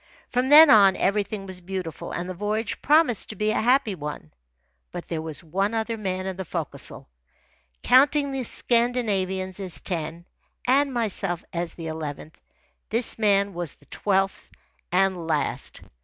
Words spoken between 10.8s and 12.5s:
myself as the eleventh,